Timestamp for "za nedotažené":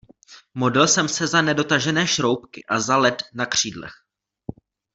1.27-2.07